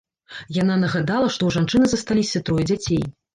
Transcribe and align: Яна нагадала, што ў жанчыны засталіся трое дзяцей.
Яна 0.61 0.77
нагадала, 0.83 1.27
што 1.35 1.41
ў 1.45 1.49
жанчыны 1.57 1.85
засталіся 1.93 2.43
трое 2.49 2.65
дзяцей. 2.73 3.01